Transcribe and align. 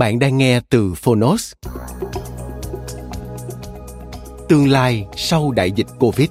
Bạn 0.00 0.18
đang 0.18 0.38
nghe 0.38 0.60
từ 0.68 0.94
Phonos. 0.94 1.52
Tương 4.48 4.68
lai 4.68 5.06
sau 5.16 5.50
đại 5.50 5.72
dịch 5.72 5.86
Covid. 5.98 6.28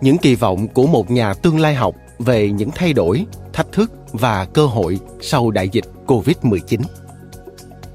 Những 0.00 0.18
kỳ 0.18 0.34
vọng 0.34 0.68
của 0.68 0.86
một 0.86 1.10
nhà 1.10 1.34
tương 1.34 1.60
lai 1.60 1.74
học 1.74 1.94
về 2.18 2.50
những 2.50 2.70
thay 2.74 2.92
đổi, 2.92 3.26
thách 3.52 3.72
thức 3.72 3.92
và 4.12 4.44
cơ 4.44 4.66
hội 4.66 4.98
sau 5.20 5.50
đại 5.50 5.68
dịch 5.68 5.84
Covid-19. 6.06 6.80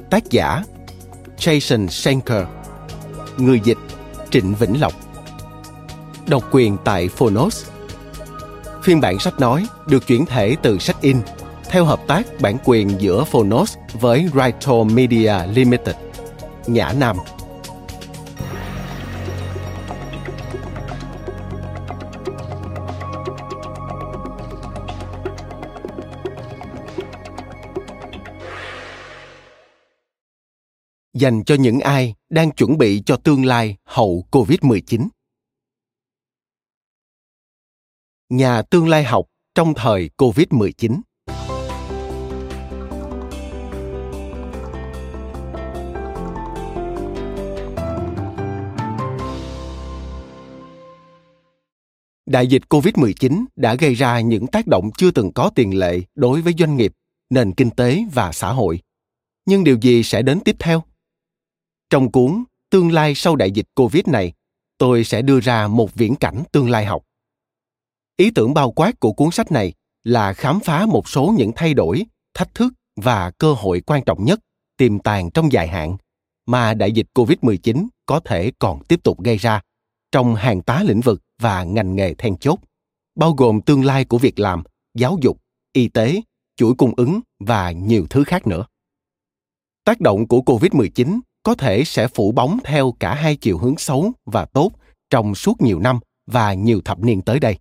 Tác 0.09 0.23
giả 0.30 0.64
Jason 1.38 1.88
Shanker. 1.88 2.46
Người 3.38 3.59
dịch 3.64 3.80
Trịnh 4.31 4.56
Vĩnh 4.56 4.81
Lộc 4.81 4.94
Độc 6.28 6.44
quyền 6.52 6.78
tại 6.84 7.08
Phonos 7.08 7.66
Phiên 8.84 9.02
bản 9.02 9.20
sách 9.20 9.40
nói 9.40 9.68
được 9.88 10.08
chuyển 10.08 10.26
thể 10.26 10.56
từ 10.62 10.80
sách 10.80 11.02
in 11.02 11.18
theo 11.76 11.86
hợp 11.86 12.08
tác 12.08 12.23
bản 12.42 12.58
quyền 12.66 13.02
giữa 13.02 13.23
Phonos 13.23 13.78
với 13.94 14.30
Raito 14.34 14.84
Media 14.84 15.34
Limited. 15.54 15.95
Nhã 16.68 16.94
Nam 17.00 17.18
dành 31.14 31.44
cho 31.44 31.56
những 31.56 31.80
ai 31.80 32.16
đang 32.30 32.52
chuẩn 32.52 32.78
bị 32.78 33.03
cho 33.06 33.16
tương 33.16 33.46
lai 33.46 33.78
hậu 33.84 34.25
Covid-19. 34.31 35.07
Nhà 38.30 38.62
tương 38.62 38.90
lai 38.90 39.03
học 39.03 39.25
trong 39.56 39.74
thời 39.74 40.09
Covid-19 40.18 41.02
Đại 52.25 52.47
dịch 52.47 52.62
COVID-19 52.69 53.46
đã 53.56 53.75
gây 53.75 53.94
ra 53.94 54.19
những 54.19 54.47
tác 54.47 54.68
động 54.68 54.90
chưa 54.97 55.12
từng 55.12 55.31
có 55.34 55.50
tiền 55.56 55.80
lệ 55.80 56.02
đối 56.16 56.41
với 56.41 56.53
doanh 56.59 56.78
nghiệp, 56.78 56.94
nền 57.30 57.53
kinh 57.53 57.69
tế 57.69 58.06
và 58.13 58.31
xã 58.31 58.52
hội. 58.52 58.80
Nhưng 59.46 59.63
điều 59.63 59.78
gì 59.81 60.03
sẽ 60.03 60.22
đến 60.22 60.40
tiếp 60.40 60.56
theo? 60.59 60.84
Trong 61.90 62.12
cuốn 62.12 62.44
Tương 62.69 62.91
lai 62.91 63.16
sau 63.16 63.36
đại 63.36 63.52
dịch 63.52 63.68
Covid 63.75 64.08
này, 64.08 64.34
tôi 64.78 65.03
sẽ 65.03 65.22
đưa 65.22 65.40
ra 65.40 65.68
một 65.68 65.94
viễn 65.94 66.16
cảnh 66.16 66.44
tương 66.52 66.69
lai 66.69 66.86
học. 66.86 67.03
Ý 68.18 68.31
tưởng 68.31 68.53
bao 68.53 68.72
quát 68.72 69.00
của 69.00 69.13
cuốn 69.13 69.31
sách 69.31 69.52
này 69.52 69.74
là 70.03 70.34
khám 70.34 70.59
phá 70.59 70.86
một 70.86 71.09
số 71.09 71.34
những 71.38 71.52
thay 71.56 71.74
đổi, 71.74 72.06
thách 72.34 72.53
thức 72.53 72.74
và 72.96 73.31
cơ 73.31 73.53
hội 73.53 73.81
quan 73.81 74.03
trọng 74.03 74.25
nhất 74.25 74.40
tiềm 74.78 75.00
tàng 75.00 75.31
trong 75.31 75.52
dài 75.52 75.68
hạn 75.68 75.97
mà 76.46 76.74
đại 76.74 76.92
dịch 76.92 77.07
COVID-19 77.13 77.88
có 78.06 78.19
thể 78.19 78.52
còn 78.59 78.84
tiếp 78.84 79.03
tục 79.03 79.24
gây 79.24 79.38
ra 79.38 79.62
trong 80.12 80.36
hàng 80.36 80.62
tá 80.62 80.84
lĩnh 80.84 81.02
vực 81.02 81.22
và 81.40 81.63
ngành 81.63 81.96
nghề 81.96 82.13
then 82.13 82.38
chốt, 82.38 82.59
bao 83.16 83.34
gồm 83.34 83.62
tương 83.62 83.85
lai 83.85 84.06
của 84.06 84.18
việc 84.18 84.40
làm, 84.40 84.63
giáo 84.94 85.18
dục, 85.22 85.38
y 85.73 85.88
tế, 85.88 86.22
chuỗi 86.56 86.73
cung 86.78 86.94
ứng 86.97 87.19
và 87.40 87.72
nhiều 87.72 88.07
thứ 88.09 88.23
khác 88.23 88.47
nữa. 88.47 88.66
Tác 89.84 90.01
động 90.01 90.28
của 90.28 90.40
COVID-19 90.40 91.19
có 91.44 91.56
thể 91.56 91.84
sẽ 91.84 92.07
phủ 92.07 92.31
bóng 92.31 92.59
theo 92.63 92.94
cả 93.00 93.16
hai 93.16 93.35
chiều 93.35 93.57
hướng 93.57 93.78
xấu 93.78 94.12
và 94.25 94.45
tốt 94.45 94.72
trong 95.09 95.35
suốt 95.35 95.62
nhiều 95.62 95.79
năm 95.79 96.00
và 96.25 96.53
nhiều 96.53 96.81
thập 96.85 97.00
niên 97.00 97.22
tới 97.22 97.40
đây. 97.40 97.57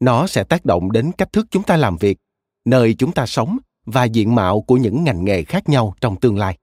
Nó 0.00 0.26
sẽ 0.26 0.44
tác 0.44 0.64
động 0.64 0.92
đến 0.92 1.12
cách 1.18 1.32
thức 1.32 1.46
chúng 1.50 1.62
ta 1.62 1.76
làm 1.76 1.96
việc, 1.96 2.18
nơi 2.64 2.94
chúng 2.98 3.12
ta 3.12 3.26
sống 3.26 3.58
và 3.86 4.04
diện 4.04 4.34
mạo 4.34 4.60
của 4.60 4.76
những 4.76 5.04
ngành 5.04 5.24
nghề 5.24 5.44
khác 5.44 5.68
nhau 5.68 5.94
trong 6.00 6.20
tương 6.20 6.38
lai. 6.38 6.58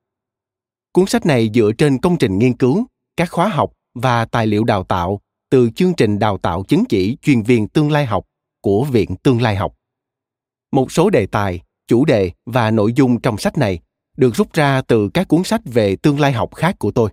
Cuốn 0.94 1.06
sách 1.06 1.26
này 1.26 1.50
dựa 1.54 1.72
trên 1.78 1.98
công 1.98 2.18
trình 2.18 2.40
nghiên 2.40 2.58
cứu, 2.58 2.86
các 3.18 3.32
khóa 3.32 3.48
học 3.48 3.72
và 3.96 4.26
tài 4.26 4.48
liệu 4.48 4.64
đào 4.64 4.84
tạo 4.84 5.20
từ 5.54 5.70
chương 5.76 5.94
trình 5.98 6.20
đào 6.20 6.38
tạo 6.38 6.64
chứng 6.68 6.84
chỉ 6.90 7.18
chuyên 7.22 7.44
viên 7.44 7.68
tương 7.68 7.92
lai 7.92 8.06
học 8.06 8.26
của 8.62 8.84
Viện 8.84 9.16
Tương 9.24 9.42
lai 9.42 9.56
học. 9.56 9.76
Một 10.72 10.92
số 10.92 11.10
đề 11.10 11.26
tài, 11.26 11.62
chủ 11.88 12.06
đề 12.06 12.32
và 12.46 12.72
nội 12.72 12.94
dung 12.96 13.22
trong 13.22 13.38
sách 13.38 13.58
này 13.58 13.80
được 14.18 14.36
rút 14.36 14.54
ra 14.54 14.82
từ 14.82 15.10
các 15.14 15.28
cuốn 15.28 15.44
sách 15.44 15.62
về 15.66 15.96
tương 15.96 16.20
lai 16.20 16.32
học 16.32 16.56
khác 16.56 16.76
của 16.80 16.92
tôi. 16.92 17.10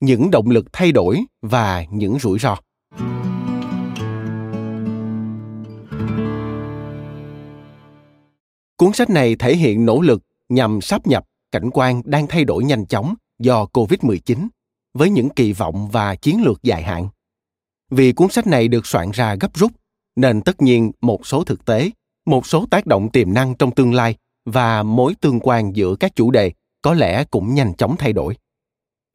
Những 0.00 0.30
động 0.30 0.50
lực 0.50 0.66
thay 0.72 0.92
đổi 0.92 1.20
và 1.42 1.84
những 1.90 2.18
rủi 2.18 2.38
ro. 2.38 2.56
Cuốn 8.76 8.92
sách 8.92 9.10
này 9.10 9.36
thể 9.36 9.56
hiện 9.56 9.86
nỗ 9.86 10.00
lực 10.00 10.22
nhằm 10.48 10.80
sắp 10.80 11.06
nhập 11.06 11.24
cảnh 11.52 11.70
quan 11.72 12.02
đang 12.04 12.26
thay 12.26 12.44
đổi 12.44 12.64
nhanh 12.64 12.86
chóng 12.86 13.14
do 13.38 13.64
COVID-19 13.64 14.48
với 14.94 15.10
những 15.10 15.30
kỳ 15.30 15.52
vọng 15.52 15.88
và 15.92 16.14
chiến 16.14 16.42
lược 16.42 16.62
dài 16.62 16.82
hạn. 16.82 17.08
Vì 17.90 18.12
cuốn 18.12 18.28
sách 18.28 18.46
này 18.46 18.68
được 18.68 18.86
soạn 18.86 19.10
ra 19.10 19.34
gấp 19.34 19.54
rút, 19.54 19.72
nên 20.16 20.40
tất 20.40 20.62
nhiên 20.62 20.92
một 21.00 21.26
số 21.26 21.44
thực 21.44 21.64
tế, 21.64 21.90
một 22.26 22.46
số 22.46 22.66
tác 22.70 22.86
động 22.86 23.10
tiềm 23.10 23.34
năng 23.34 23.54
trong 23.54 23.74
tương 23.74 23.94
lai 23.94 24.16
và 24.44 24.82
mối 24.82 25.14
tương 25.20 25.40
quan 25.40 25.76
giữa 25.76 25.96
các 25.96 26.16
chủ 26.16 26.30
đề 26.30 26.52
có 26.82 26.94
lẽ 26.94 27.24
cũng 27.24 27.54
nhanh 27.54 27.74
chóng 27.74 27.96
thay 27.98 28.12
đổi. 28.12 28.36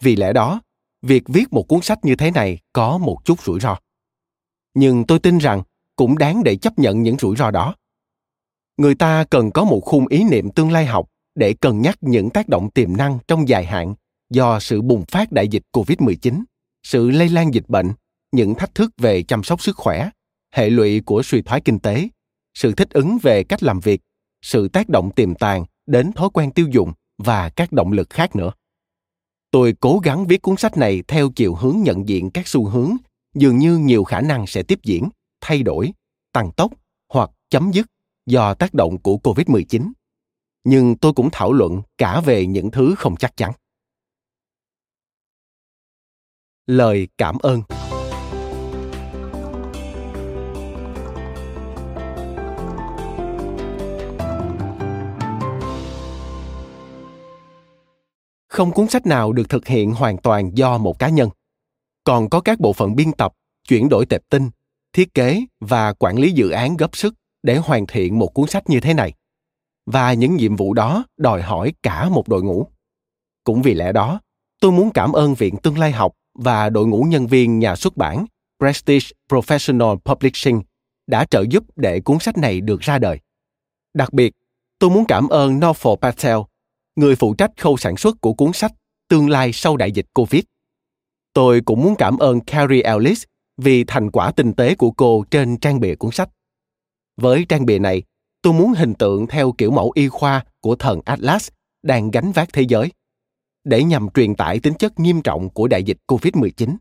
Vì 0.04 0.16
lẽ 0.16 0.34
đó, 0.34 0.62
việc 1.02 1.24
viết 1.28 1.54
một 1.54 1.64
cuốn 1.68 1.82
sách 1.82 2.06
như 2.06 2.16
thế 2.16 2.32
này 2.32 2.60
có 2.74 2.98
một 2.98 3.26
chút 3.26 3.42
rủi 3.42 3.60
ro. 3.60 3.78
Nhưng 4.74 5.06
tôi 5.06 5.20
tin 5.20 5.38
rằng 5.38 5.64
cũng 5.96 6.18
đáng 6.18 6.44
để 6.44 6.56
chấp 6.56 6.80
nhận 6.80 7.04
những 7.04 7.18
rủi 7.18 7.36
ro 7.36 7.52
đó. 7.52 7.76
Người 8.78 8.96
ta 8.96 9.26
cần 9.30 9.52
có 9.52 9.64
một 9.64 9.80
khung 9.80 10.08
ý 10.08 10.24
niệm 10.24 10.52
tương 10.52 10.72
lai 10.72 10.86
học 10.86 11.10
để 11.36 11.54
cân 11.54 11.82
nhắc 11.82 11.98
những 12.02 12.30
tác 12.30 12.48
động 12.48 12.70
tiềm 12.70 12.98
năng 12.98 13.20
trong 13.28 13.48
dài 13.48 13.66
hạn 13.66 13.96
do 14.30 14.60
sự 14.60 14.82
bùng 14.82 15.06
phát 15.06 15.32
đại 15.32 15.48
dịch 15.48 15.64
COVID-19, 15.72 16.44
sự 16.84 17.10
lây 17.10 17.30
lan 17.30 17.54
dịch 17.54 17.66
bệnh, 17.68 17.92
những 18.32 18.56
thách 18.56 18.76
thức 18.76 18.92
về 18.98 19.24
chăm 19.24 19.44
sóc 19.44 19.62
sức 19.62 19.76
khỏe, 19.78 20.10
hệ 20.54 20.70
lụy 20.70 21.02
của 21.02 21.22
suy 21.24 21.42
thoái 21.42 21.62
kinh 21.62 21.80
tế, 21.80 22.08
sự 22.54 22.72
thích 22.72 22.90
ứng 22.90 23.18
về 23.22 23.44
cách 23.44 23.64
làm 23.64 23.80
việc, 23.80 24.02
sự 24.42 24.68
tác 24.68 24.90
động 24.90 25.12
tiềm 25.12 25.36
tàng 25.36 25.66
đến 25.86 26.12
thói 26.12 26.30
quen 26.34 26.52
tiêu 26.52 26.68
dùng 26.72 26.94
và 27.18 27.50
các 27.50 27.72
động 27.72 27.92
lực 27.92 28.10
khác 28.10 28.36
nữa. 28.36 28.52
Tôi 29.52 29.76
cố 29.80 30.00
gắng 30.04 30.28
viết 30.28 30.42
cuốn 30.42 30.58
sách 30.58 30.78
này 30.78 31.04
theo 31.08 31.30
chiều 31.36 31.56
hướng 31.56 31.78
nhận 31.84 32.10
diện 32.10 32.30
các 32.32 32.48
xu 32.48 32.66
hướng 32.66 32.96
dường 33.36 33.58
như 33.58 33.78
nhiều 33.78 34.04
khả 34.04 34.22
năng 34.22 34.48
sẽ 34.48 34.64
tiếp 34.64 34.80
diễn, 34.84 35.10
thay 35.42 35.64
đổi, 35.64 35.94
tăng 36.34 36.52
tốc 36.52 36.72
hoặc 37.14 37.30
chấm 37.50 37.72
dứt 37.72 37.88
do 38.26 38.54
tác 38.54 38.74
động 38.74 38.98
của 38.98 39.18
COVID-19. 39.24 39.92
Nhưng 40.64 40.98
tôi 40.98 41.14
cũng 41.14 41.30
thảo 41.32 41.54
luận 41.54 41.82
cả 41.98 42.22
về 42.22 42.46
những 42.46 42.72
thứ 42.72 42.96
không 42.98 43.16
chắc 43.16 43.38
chắn 43.38 43.52
lời 46.68 47.08
cảm 47.18 47.38
ơn. 47.38 47.62
Không 58.48 58.72
cuốn 58.72 58.88
sách 58.88 59.06
nào 59.06 59.34
được 59.34 59.50
thực 59.50 59.68
hiện 59.68 59.94
hoàn 59.94 60.18
toàn 60.18 60.58
do 60.58 60.78
một 60.78 61.00
cá 61.00 61.10
nhân. 61.10 61.30
Còn 62.04 62.30
có 62.30 62.42
các 62.42 62.60
bộ 62.60 62.74
phận 62.74 62.96
biên 62.96 63.12
tập, 63.12 63.34
chuyển 63.68 63.90
đổi 63.90 64.06
tệp 64.06 64.22
tin, 64.30 64.50
thiết 64.94 65.14
kế 65.14 65.46
và 65.60 65.94
quản 65.94 66.20
lý 66.20 66.32
dự 66.32 66.50
án 66.50 66.78
góp 66.78 66.98
sức 66.98 67.14
để 67.44 67.58
hoàn 67.58 67.88
thiện 67.88 68.20
một 68.20 68.28
cuốn 68.34 68.48
sách 68.48 68.70
như 68.70 68.80
thế 68.80 68.94
này. 68.94 69.14
Và 69.86 70.14
những 70.14 70.36
nhiệm 70.36 70.56
vụ 70.56 70.74
đó 70.74 71.06
đòi 71.18 71.42
hỏi 71.42 71.74
cả 71.84 72.10
một 72.10 72.28
đội 72.28 72.44
ngũ. 72.44 72.68
Cũng 73.44 73.62
vì 73.62 73.74
lẽ 73.74 73.92
đó, 73.92 74.20
tôi 74.62 74.72
muốn 74.72 74.92
cảm 74.94 75.12
ơn 75.12 75.34
viện 75.34 75.56
tương 75.64 75.78
lai 75.78 75.92
học 75.92 76.14
và 76.38 76.70
đội 76.70 76.88
ngũ 76.88 77.04
nhân 77.04 77.28
viên 77.28 77.60
nhà 77.60 77.76
xuất 77.76 77.98
bản 77.98 78.26
prestige 78.60 79.10
professional 79.30 79.98
publishing 79.98 80.62
đã 81.08 81.26
trợ 81.26 81.44
giúp 81.50 81.64
để 81.76 82.00
cuốn 82.00 82.20
sách 82.20 82.38
này 82.38 82.62
được 82.62 82.82
ra 82.82 83.00
đời 83.00 83.20
đặc 83.94 84.14
biệt 84.14 84.34
tôi 84.80 84.90
muốn 84.90 85.06
cảm 85.08 85.28
ơn 85.28 85.60
Norfolk 85.60 85.96
Patel, 85.96 86.38
người 86.96 87.16
phụ 87.16 87.34
trách 87.34 87.52
khâu 87.58 87.78
sản 87.78 87.98
xuất 87.98 88.22
của 88.22 88.34
cuốn 88.34 88.54
sách 88.54 88.72
Tương 89.10 89.30
lai 89.30 89.54
sau 89.54 89.78
đại 89.78 89.92
dịch 89.92 90.06
Covid. 90.14 90.44
Tôi 91.34 91.62
cũng 91.66 91.84
muốn 91.84 91.96
cảm 91.96 92.18
ơn 92.18 92.40
Carrie 92.40 92.82
Ellis 92.82 93.24
vì 93.58 93.84
thành 93.84 94.12
quả 94.12 94.32
tinh 94.32 94.54
tế 94.54 94.76
của 94.76 94.92
cô 94.92 95.24
trên 95.32 95.58
trang 95.58 95.80
bìa 95.80 95.96
cuốn 95.96 96.12
sách. 96.12 96.30
Với 97.22 97.46
trang 97.50 97.66
bìa 97.66 97.80
này, 97.80 98.04
tôi 98.42 98.54
muốn 98.54 98.74
hình 98.74 98.94
tượng 98.94 99.28
theo 99.28 99.54
kiểu 99.58 99.72
mẫu 99.72 99.92
y 99.96 100.08
khoa 100.08 100.44
của 100.62 100.76
thần 100.76 101.00
Atlas 101.06 101.50
đang 101.84 102.12
gánh 102.12 102.32
vác 102.32 102.54
thế 102.54 102.62
giới, 102.62 102.92
để 103.68 103.84
nhằm 103.84 104.10
truyền 104.14 104.36
tải 104.36 104.60
tính 104.60 104.74
chất 104.74 105.00
nghiêm 105.00 105.22
trọng 105.22 105.50
của 105.50 105.68
đại 105.68 105.84
dịch 105.84 105.98
COVID-19. 106.08 106.76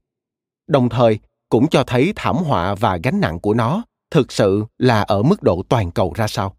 Đồng 0.67 0.89
thời, 0.89 1.19
cũng 1.49 1.69
cho 1.69 1.85
thấy 1.87 2.13
thảm 2.17 2.37
họa 2.37 2.75
và 2.75 2.99
gánh 3.03 3.21
nặng 3.21 3.41
của 3.41 3.55
nó 3.55 3.83
thực 4.11 4.33
sự 4.33 4.65
là 4.79 5.03
ở 5.03 5.23
mức 5.23 5.43
độ 5.43 5.63
toàn 5.69 5.91
cầu 5.91 6.13
ra 6.17 6.27
sao 6.27 6.57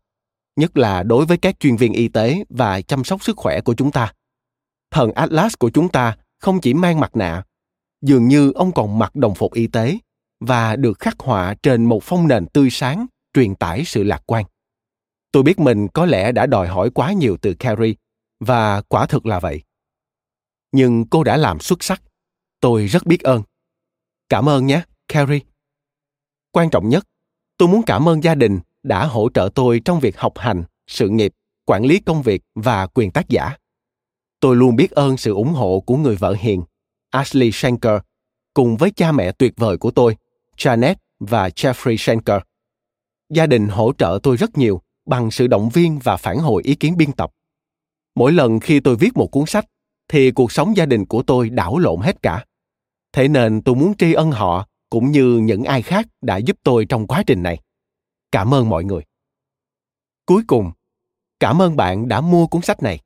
nhất 0.57 0.77
là 0.77 1.03
đối 1.03 1.25
với 1.25 1.37
các 1.37 1.59
chuyên 1.59 1.75
viên 1.75 1.93
y 1.93 2.07
tế 2.07 2.43
và 2.49 2.81
chăm 2.81 3.03
sóc 3.03 3.23
sức 3.23 3.37
khỏe 3.37 3.61
của 3.61 3.73
chúng 3.73 3.91
ta. 3.91 4.13
Thần 4.91 5.11
atlas 5.11 5.53
của 5.59 5.69
chúng 5.69 5.89
ta 5.89 6.17
không 6.39 6.61
chỉ 6.61 6.73
mang 6.73 6.99
mặt 6.99 7.15
nạ 7.15 7.43
dường 8.01 8.27
như 8.27 8.51
ông 8.55 8.71
còn 8.71 8.99
mặc 8.99 9.15
đồng 9.15 9.35
phục 9.35 9.53
y 9.53 9.67
tế 9.67 9.97
và 10.39 10.75
được 10.75 10.99
khắc 10.99 11.19
họa 11.19 11.55
trên 11.63 11.85
một 11.85 12.03
phong 12.03 12.27
nền 12.27 12.45
tươi 12.45 12.69
sáng 12.69 13.05
truyền 13.33 13.55
tải 13.55 13.85
sự 13.85 14.03
lạc 14.03 14.21
quan. 14.25 14.45
Tôi 15.31 15.43
biết 15.43 15.59
mình 15.59 15.87
có 15.87 16.05
lẽ 16.05 16.31
đã 16.31 16.45
đòi 16.45 16.67
hỏi 16.67 16.89
quá 16.89 17.11
nhiều 17.11 17.37
từ 17.41 17.53
carrie 17.53 17.93
và 18.39 18.81
quả 18.81 19.05
thực 19.05 19.25
là 19.25 19.39
vậy 19.39 19.61
nhưng 20.77 21.05
cô 21.09 21.23
đã 21.23 21.37
làm 21.37 21.59
xuất 21.59 21.83
sắc. 21.83 22.01
Tôi 22.59 22.85
rất 22.87 23.05
biết 23.05 23.23
ơn. 23.23 23.41
Cảm 24.29 24.49
ơn 24.49 24.65
nhé, 24.65 24.81
carrie. 25.07 25.39
Quan 26.51 26.69
trọng 26.69 26.89
nhất, 26.89 27.07
tôi 27.57 27.67
muốn 27.67 27.81
cảm 27.85 28.09
ơn 28.09 28.23
gia 28.23 28.35
đình 28.35 28.59
đã 28.83 29.05
hỗ 29.05 29.29
trợ 29.33 29.49
tôi 29.55 29.81
trong 29.85 29.99
việc 29.99 30.17
học 30.17 30.33
hành, 30.37 30.63
sự 30.87 31.09
nghiệp, 31.09 31.33
quản 31.65 31.85
lý 31.85 31.99
công 31.99 32.21
việc 32.21 32.41
và 32.55 32.87
quyền 32.87 33.11
tác 33.11 33.29
giả. 33.29 33.57
Tôi 34.39 34.55
luôn 34.55 34.75
biết 34.75 34.91
ơn 34.91 35.17
sự 35.17 35.33
ủng 35.33 35.53
hộ 35.53 35.79
của 35.79 35.97
người 35.97 36.15
vợ 36.15 36.35
hiền, 36.39 36.63
ashley 37.09 37.51
shanker 37.53 37.99
cùng 38.53 38.77
với 38.77 38.91
cha 38.91 39.11
mẹ 39.11 39.31
tuyệt 39.31 39.53
vời 39.57 39.77
của 39.77 39.91
tôi, 39.91 40.15
janet 40.57 40.95
và 41.19 41.49
jeffrey 41.49 41.95
shanker 41.97 42.41
gia 43.29 43.45
đình 43.45 43.67
hỗ 43.67 43.93
trợ 43.97 44.19
tôi 44.23 44.37
rất 44.37 44.57
nhiều 44.57 44.81
bằng 45.05 45.31
sự 45.31 45.47
động 45.47 45.69
viên 45.69 45.99
và 45.99 46.17
phản 46.17 46.37
hồi 46.37 46.61
ý 46.65 46.75
kiến 46.75 46.97
biên 46.97 47.11
tập. 47.11 47.31
Mỗi 48.15 48.31
lần 48.31 48.59
khi 48.59 48.79
tôi 48.79 48.95
viết 48.95 49.17
một 49.17 49.27
cuốn 49.31 49.45
sách 49.45 49.65
thì 50.07 50.31
cuộc 50.31 50.51
sống 50.51 50.77
gia 50.77 50.85
đình 50.85 51.05
của 51.05 51.23
tôi 51.23 51.49
đảo 51.49 51.77
lộn 51.77 52.01
hết 52.01 52.21
cả. 52.21 52.45
Thế 53.11 53.27
nên 53.27 53.61
tôi 53.61 53.75
muốn 53.75 53.97
tri 53.97 54.13
ân 54.13 54.31
họ 54.31 54.67
cũng 54.89 55.11
như 55.11 55.37
những 55.37 55.63
ai 55.63 55.81
khác 55.81 56.07
đã 56.21 56.37
giúp 56.37 56.57
tôi 56.63 56.85
trong 56.85 57.07
quá 57.07 57.23
trình 57.27 57.43
này. 57.43 57.61
Cảm 58.31 58.53
ơn 58.53 58.69
mọi 58.69 58.83
người. 58.83 59.03
Cuối 60.25 60.43
cùng, 60.47 60.71
cảm 61.39 61.61
ơn 61.61 61.75
bạn 61.75 62.07
đã 62.07 62.21
mua 62.21 62.47
cuốn 62.47 62.61
sách 62.61 62.83
này. 62.83 62.99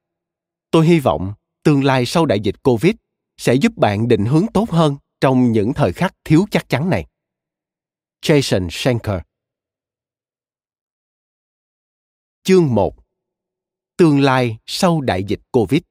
Tôi 0.71 0.88
hy 0.88 1.00
vọng 1.00 1.33
tương 1.63 1.83
lai 1.83 2.06
sau 2.06 2.25
đại 2.25 2.39
dịch 2.39 2.56
covid 2.63 2.94
sẽ 3.38 3.54
giúp 3.54 3.77
bạn 3.77 4.07
định 4.07 4.25
hướng 4.25 4.45
tốt 4.54 4.69
hơn 4.69 4.95
trong 5.21 5.51
những 5.51 5.74
thời 5.74 5.94
khắc 5.94 6.15
thiếu 6.24 6.45
chắc 6.51 6.69
chắn 6.69 6.89
này. 6.89 7.06
Jason 8.21 8.68
shanker 8.71 9.21
chương 12.44 12.75
1 12.75 12.95
Tương 13.97 14.19
lai 14.19 14.57
sau 14.65 15.01
đại 15.01 15.24
dịch 15.24 15.39
Covid. 15.51 15.81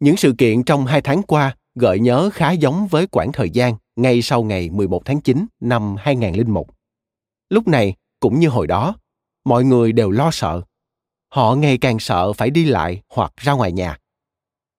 Những 0.00 0.16
sự 0.16 0.34
kiện 0.38 0.64
trong 0.64 0.86
hai 0.86 1.02
tháng 1.02 1.22
qua 1.22 1.56
gợi 1.74 1.98
nhớ 1.98 2.30
khá 2.32 2.52
giống 2.52 2.86
với 2.86 3.06
quãng 3.06 3.32
thời 3.32 3.50
gian 3.50 3.76
ngay 3.96 4.22
sau 4.22 4.42
ngày 4.42 4.70
11 4.70 5.04
tháng 5.04 5.20
9 5.20 5.46
năm 5.60 5.96
2001. 5.98 6.66
Lúc 7.50 7.68
này, 7.68 7.94
cũng 8.20 8.40
như 8.40 8.48
hồi 8.48 8.66
đó, 8.66 8.94
mọi 9.44 9.64
người 9.64 9.92
đều 9.92 10.10
lo 10.10 10.30
sợ. 10.30 10.62
Họ 11.28 11.54
ngày 11.54 11.78
càng 11.78 11.98
sợ 11.98 12.32
phải 12.32 12.50
đi 12.50 12.64
lại 12.64 13.02
hoặc 13.08 13.32
ra 13.36 13.52
ngoài 13.52 13.72
nhà. 13.72 13.98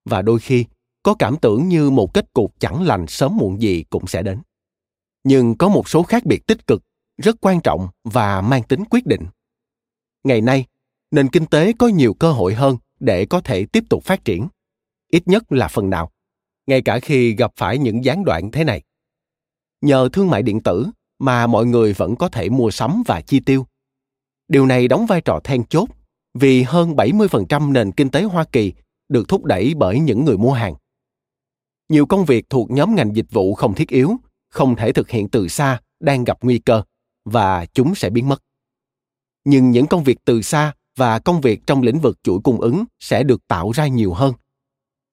Và 0.06 0.22
đôi 0.22 0.40
khi, 0.40 0.66
có 1.04 1.14
cảm 1.14 1.38
tưởng 1.38 1.68
như 1.68 1.90
một 1.90 2.14
kết 2.14 2.34
cục 2.34 2.60
chẳng 2.60 2.81
lành 2.81 3.08
sớm 3.08 3.38
muộn 3.38 3.62
gì 3.62 3.84
cũng 3.90 4.08
sẽ 4.08 4.22
đến. 4.24 4.42
Nhưng 5.24 5.56
có 5.58 5.69
một 5.69 5.90
số 5.90 6.04
khác 6.04 6.25
biệt 6.25 6.48
tích 6.48 6.68
cực, 6.68 6.84
rất 7.18 7.36
quan 7.42 7.62
trọng 7.62 7.88
và 8.04 8.42
mang 8.42 8.64
tính 8.64 8.84
quyết 8.90 9.06
định. 9.06 9.25
Ngày 10.24 10.42
nay, 10.42 10.66
nền 11.12 11.30
kinh 11.30 11.46
tế 11.46 11.74
có 11.80 11.88
nhiều 11.88 12.14
cơ 12.14 12.31
hội 12.31 12.54
hơn 12.54 12.78
để 13.00 13.25
có 13.25 13.42
thể 13.42 13.66
tiếp 13.66 13.84
tục 13.90 14.04
phát 14.04 14.25
triển 14.25 14.48
ít 15.12 15.27
nhất 15.27 15.51
là 15.51 15.68
phần 15.68 15.89
nào, 15.89 16.12
ngay 16.68 16.81
cả 16.81 17.00
khi 17.00 17.36
gặp 17.36 17.51
phải 17.56 17.77
những 17.77 18.06
gián 18.06 18.25
đoạn 18.25 18.51
thế 18.51 18.63
này. 18.63 18.81
Nhờ 19.81 20.09
thương 20.13 20.30
mại 20.30 20.44
điện 20.44 20.63
tử 20.63 20.88
mà 21.19 21.48
mọi 21.48 21.65
người 21.65 21.94
vẫn 21.94 22.15
có 22.15 22.30
thể 22.30 22.50
mua 22.50 22.71
sắm 22.71 23.04
và 23.06 23.21
chi 23.21 23.39
tiêu. 23.39 23.68
Điều 24.48 24.65
này 24.65 24.88
đóng 24.88 25.06
vai 25.06 25.21
trò 25.21 25.39
then 25.44 25.63
chốt 25.63 25.89
vì 26.33 26.63
hơn 26.63 26.95
70% 26.95 27.71
nền 27.71 27.92
kinh 27.92 28.09
tế 28.09 28.24
Hoa 28.24 28.44
Kỳ 28.51 28.74
được 29.09 29.27
thúc 29.27 29.45
đẩy 29.45 29.74
bởi 29.77 30.00
những 30.00 30.25
người 30.25 30.38
mua 30.38 30.54
hàng. 30.54 30.75
Nhiều 31.89 32.06
công 32.06 32.25
việc 32.25 32.50
thuộc 32.50 32.71
nhóm 32.71 32.95
ngành 32.95 33.15
dịch 33.15 33.31
vụ 33.31 33.54
không 33.54 33.74
thiết 33.74 33.89
yếu, 33.89 34.18
không 34.50 34.75
thể 34.75 34.94
thực 34.94 35.09
hiện 35.09 35.30
từ 35.30 35.48
xa 35.48 35.81
đang 36.00 36.24
gặp 36.24 36.38
nguy 36.42 36.59
cơ 36.59 36.83
và 37.25 37.65
chúng 37.65 37.95
sẽ 37.95 38.09
biến 38.09 38.30
mất. 38.30 38.44
Nhưng 39.45 39.71
những 39.71 39.88
công 39.88 40.04
việc 40.04 40.18
từ 40.25 40.42
xa 40.42 40.74
và 40.95 41.19
công 41.19 41.42
việc 41.42 41.68
trong 41.68 41.81
lĩnh 41.81 42.00
vực 42.00 42.24
chuỗi 42.24 42.39
cung 42.44 42.62
ứng 42.62 42.83
sẽ 43.00 43.24
được 43.24 43.48
tạo 43.48 43.71
ra 43.71 43.88
nhiều 43.88 44.13
hơn 44.13 44.33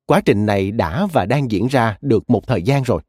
quá 0.07 0.21
trình 0.21 0.47
này 0.47 0.71
đã 0.71 1.07
và 1.07 1.27
đang 1.27 1.51
diễn 1.51 1.67
ra 1.67 1.99
được 2.01 2.31
một 2.31 2.47
thời 2.47 2.63
gian 2.63 2.83
rồi. 2.83 3.03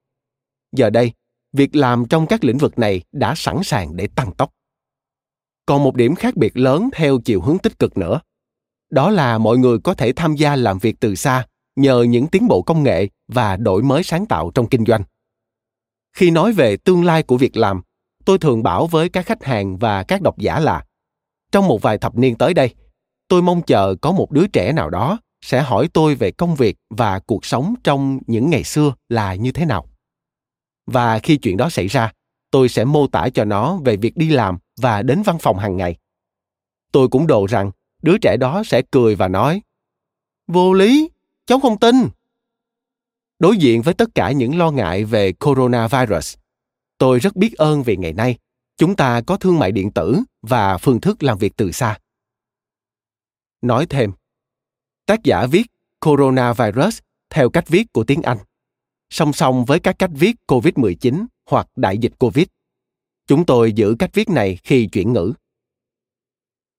Giờ 0.72 0.90
đây, 0.90 1.12
việc 1.54 1.76
làm 1.76 2.06
trong 2.10 2.28
các 2.28 2.44
lĩnh 2.44 2.58
vực 2.58 2.80
này 2.80 3.02
đã 3.12 3.34
sẵn 3.36 3.64
sàng 3.64 3.96
để 3.96 4.08
tăng 4.16 4.32
tốc. 4.32 4.52
Còn 5.66 5.84
một 5.84 5.96
điểm 5.96 6.16
khác 6.16 6.36
biệt 6.36 6.58
lớn 6.58 6.90
theo 6.94 7.20
chiều 7.26 7.42
hướng 7.42 7.58
tích 7.58 7.80
cực 7.80 7.98
nữa, 7.98 8.20
đó 8.90 9.10
là 9.10 9.38
mọi 9.38 9.58
người 9.58 9.80
có 9.80 9.94
thể 9.94 10.14
tham 10.14 10.36
gia 10.36 10.56
làm 10.56 10.78
việc 10.78 10.96
từ 11.00 11.16
xa 11.16 11.48
nhờ 11.76 12.04
những 12.04 12.28
tiến 12.28 12.48
bộ 12.48 12.62
công 12.62 12.84
nghệ 12.84 13.08
và 13.28 13.58
đổi 13.58 13.84
mới 13.84 14.04
sáng 14.04 14.26
tạo 14.26 14.52
trong 14.54 14.70
kinh 14.70 14.86
doanh. 14.86 15.04
Khi 16.14 16.32
nói 16.32 16.54
về 16.54 16.78
tương 16.78 17.06
lai 17.06 17.24
của 17.24 17.38
việc 17.38 17.58
làm, 17.58 17.82
tôi 18.26 18.38
thường 18.38 18.64
bảo 18.64 18.88
với 18.88 19.10
các 19.10 19.26
khách 19.26 19.44
hàng 19.44 19.78
và 19.78 20.04
các 20.04 20.22
độc 20.22 20.38
giả 20.38 20.60
là, 20.60 20.86
trong 21.52 21.68
một 21.68 21.82
vài 21.82 21.98
thập 21.98 22.18
niên 22.18 22.36
tới 22.38 22.54
đây, 22.54 22.76
tôi 23.28 23.42
mong 23.42 23.62
chờ 23.62 23.96
có 24.02 24.12
một 24.12 24.32
đứa 24.32 24.48
trẻ 24.48 24.72
nào 24.72 24.90
đó 24.90 25.20
sẽ 25.46 25.62
hỏi 25.62 25.90
tôi 25.94 26.16
về 26.16 26.32
công 26.32 26.56
việc 26.56 26.78
và 26.90 27.20
cuộc 27.20 27.46
sống 27.46 27.76
trong 27.84 28.20
những 28.28 28.50
ngày 28.50 28.64
xưa 28.64 28.94
là 29.10 29.36
như 29.36 29.52
thế 29.52 29.66
nào. 29.66 29.90
Và 30.86 31.20
khi 31.20 31.38
chuyện 31.38 31.58
đó 31.58 31.70
xảy 31.70 31.88
ra, 31.88 32.12
tôi 32.52 32.70
sẽ 32.70 32.86
mô 32.86 33.08
tả 33.08 33.30
cho 33.34 33.46
nó 33.46 33.78
về 33.78 33.98
việc 33.98 34.18
đi 34.18 34.30
làm 34.30 34.58
và 34.82 35.02
đến 35.02 35.22
văn 35.22 35.38
phòng 35.40 35.58
hàng 35.58 35.78
ngày. 35.78 35.98
Tôi 36.92 37.08
cũng 37.08 37.28
đồ 37.28 37.46
rằng 37.46 37.72
đứa 38.02 38.18
trẻ 38.22 38.38
đó 38.40 38.64
sẽ 38.66 38.82
cười 38.92 39.16
và 39.16 39.28
nói, 39.28 39.62
vô 40.48 40.74
lý, 40.74 41.10
cháu 41.46 41.60
không 41.60 41.80
tin. 41.80 41.96
Đối 43.40 43.58
diện 43.58 43.82
với 43.82 43.94
tất 43.94 44.10
cả 44.16 44.32
những 44.32 44.58
lo 44.58 44.72
ngại 44.72 45.04
về 45.04 45.32
coronavirus, 45.32 46.36
tôi 46.98 47.20
rất 47.20 47.36
biết 47.36 47.54
ơn 47.54 47.84
vì 47.84 47.98
ngày 47.98 48.14
nay 48.14 48.38
chúng 48.78 48.96
ta 48.96 49.22
có 49.22 49.38
thương 49.38 49.60
mại 49.60 49.72
điện 49.72 49.92
tử 49.92 50.20
và 50.42 50.78
phương 50.78 51.02
thức 51.02 51.24
làm 51.24 51.38
việc 51.38 51.54
từ 51.58 51.72
xa. 51.72 52.00
Nói 53.62 53.86
thêm 53.86 54.12
Tác 55.06 55.24
giả 55.24 55.46
viết 55.52 55.66
coronavirus 56.00 57.00
theo 57.30 57.50
cách 57.50 57.68
viết 57.68 57.94
của 57.94 58.04
tiếng 58.04 58.22
Anh, 58.22 58.38
song 59.10 59.34
song 59.34 59.66
với 59.66 59.80
các 59.80 60.00
cách 60.00 60.10
viết 60.14 60.36
COVID-19 60.48 61.26
hoặc 61.50 61.68
đại 61.76 61.98
dịch 61.98 62.14
COVID. 62.20 62.46
Chúng 63.28 63.46
tôi 63.46 63.74
giữ 63.74 63.96
cách 64.00 64.10
viết 64.14 64.30
này 64.30 64.58
khi 64.64 64.90
chuyển 64.92 65.14
ngữ. 65.14 65.34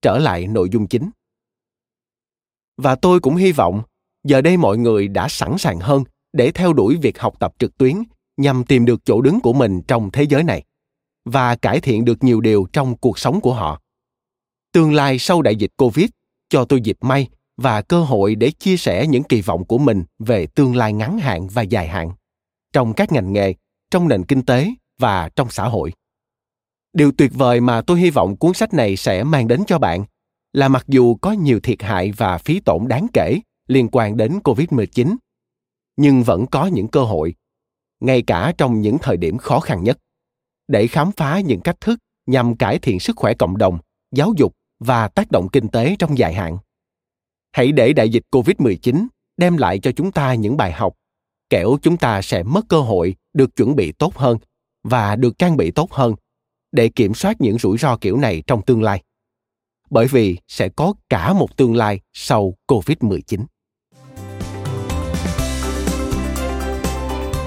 Trở 0.02 0.18
lại 0.18 0.46
nội 0.46 0.68
dung 0.72 0.86
chính. 0.86 1.10
Và 2.76 2.94
tôi 2.94 3.20
cũng 3.20 3.36
hy 3.36 3.52
vọng 3.52 3.82
giờ 4.24 4.40
đây 4.40 4.56
mọi 4.56 4.78
người 4.78 5.08
đã 5.08 5.28
sẵn 5.28 5.58
sàng 5.58 5.80
hơn 5.80 6.04
để 6.32 6.52
theo 6.52 6.72
đuổi 6.72 6.96
việc 7.02 7.18
học 7.18 7.40
tập 7.40 7.54
trực 7.58 7.78
tuyến 7.78 8.02
nhằm 8.36 8.64
tìm 8.64 8.84
được 8.84 9.00
chỗ 9.04 9.20
đứng 9.20 9.40
của 9.40 9.52
mình 9.52 9.82
trong 9.88 10.10
thế 10.10 10.22
giới 10.22 10.44
này 10.44 10.64
và 11.24 11.56
cải 11.56 11.80
thiện 11.80 12.04
được 12.04 12.24
nhiều 12.24 12.40
điều 12.40 12.66
trong 12.72 12.96
cuộc 12.96 13.18
sống 13.18 13.40
của 13.40 13.54
họ. 13.54 13.80
Tương 14.72 14.94
lai 14.94 15.18
sau 15.18 15.42
đại 15.42 15.56
dịch 15.56 15.70
Covid 15.76 16.08
cho 16.48 16.64
tôi 16.64 16.80
dịp 16.80 16.96
may 17.00 17.28
và 17.56 17.82
cơ 17.82 18.00
hội 18.00 18.34
để 18.34 18.50
chia 18.50 18.76
sẻ 18.76 19.06
những 19.06 19.22
kỳ 19.22 19.42
vọng 19.42 19.64
của 19.64 19.78
mình 19.78 20.04
về 20.18 20.46
tương 20.46 20.76
lai 20.76 20.92
ngắn 20.92 21.18
hạn 21.18 21.48
và 21.48 21.62
dài 21.62 21.88
hạn 21.88 22.12
trong 22.72 22.94
các 22.94 23.12
ngành 23.12 23.32
nghề, 23.32 23.54
trong 23.90 24.08
nền 24.08 24.24
kinh 24.24 24.42
tế 24.42 24.70
và 24.98 25.28
trong 25.28 25.50
xã 25.50 25.68
hội. 25.68 25.92
Điều 26.92 27.12
tuyệt 27.12 27.30
vời 27.34 27.60
mà 27.60 27.82
tôi 27.82 28.00
hy 28.00 28.10
vọng 28.10 28.36
cuốn 28.36 28.54
sách 28.54 28.74
này 28.74 28.96
sẽ 28.96 29.24
mang 29.24 29.48
đến 29.48 29.62
cho 29.66 29.78
bạn 29.78 30.04
là 30.52 30.68
mặc 30.68 30.84
dù 30.88 31.14
có 31.14 31.32
nhiều 31.32 31.60
thiệt 31.60 31.82
hại 31.82 32.12
và 32.12 32.38
phí 32.38 32.60
tổn 32.60 32.88
đáng 32.88 33.06
kể 33.12 33.40
liên 33.68 33.88
quan 33.92 34.16
đến 34.16 34.38
covid-19 34.44 35.16
nhưng 35.96 36.22
vẫn 36.22 36.46
có 36.46 36.66
những 36.66 36.88
cơ 36.88 37.04
hội, 37.04 37.34
ngay 38.00 38.22
cả 38.22 38.52
trong 38.58 38.80
những 38.80 38.98
thời 39.02 39.16
điểm 39.16 39.38
khó 39.38 39.60
khăn 39.60 39.84
nhất, 39.84 39.98
để 40.68 40.86
khám 40.86 41.12
phá 41.12 41.40
những 41.40 41.60
cách 41.60 41.80
thức 41.80 41.98
nhằm 42.26 42.56
cải 42.56 42.78
thiện 42.78 43.00
sức 43.00 43.16
khỏe 43.16 43.34
cộng 43.34 43.58
đồng, 43.58 43.78
giáo 44.12 44.32
dục 44.36 44.52
và 44.78 45.08
tác 45.08 45.30
động 45.30 45.48
kinh 45.52 45.68
tế 45.68 45.96
trong 45.98 46.18
dài 46.18 46.34
hạn 46.34 46.58
hãy 47.56 47.72
để 47.72 47.92
đại 47.92 48.08
dịch 48.08 48.22
covid-19 48.30 49.06
đem 49.36 49.56
lại 49.56 49.78
cho 49.78 49.92
chúng 49.92 50.12
ta 50.12 50.34
những 50.34 50.56
bài 50.56 50.72
học 50.72 50.94
kẻo 51.50 51.76
chúng 51.82 51.96
ta 51.96 52.22
sẽ 52.22 52.42
mất 52.42 52.60
cơ 52.68 52.80
hội 52.80 53.14
được 53.32 53.56
chuẩn 53.56 53.76
bị 53.76 53.92
tốt 53.92 54.16
hơn 54.16 54.38
và 54.84 55.16
được 55.16 55.38
trang 55.38 55.56
bị 55.56 55.70
tốt 55.70 55.92
hơn 55.92 56.14
để 56.72 56.88
kiểm 56.88 57.14
soát 57.14 57.40
những 57.40 57.58
rủi 57.58 57.78
ro 57.78 57.96
kiểu 57.96 58.16
này 58.16 58.42
trong 58.46 58.62
tương 58.62 58.82
lai. 58.82 59.02
Bởi 59.90 60.06
vì 60.06 60.36
sẽ 60.48 60.68
có 60.68 60.94
cả 61.08 61.32
một 61.32 61.56
tương 61.56 61.76
lai 61.76 62.00
sau 62.12 62.54
COVID-19. 62.68 63.44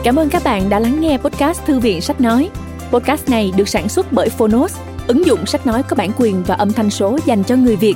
Cảm 0.04 0.16
ơn 0.16 0.30
các 0.30 0.42
bạn 0.46 0.70
đã 0.70 0.80
lắng 0.80 1.02
nghe 1.02 1.18
podcast 1.18 1.66
Thư 1.66 1.80
viện 1.80 2.02
Sách 2.02 2.22
Nói. 2.22 2.50
Podcast 2.92 3.30
này 3.30 3.52
được 3.58 3.70
sản 3.70 3.90
xuất 3.90 4.12
bởi 4.12 4.30
Phonos, 4.30 4.78
ứng 5.08 5.26
dụng 5.26 5.46
sách 5.46 5.68
nói 5.68 5.84
có 5.84 5.96
bản 5.96 6.12
quyền 6.18 6.44
và 6.44 6.56
âm 6.56 6.74
thanh 6.74 6.90
số 6.90 7.20
dành 7.26 7.44
cho 7.44 7.56
người 7.56 7.76
Việt. 7.76 7.96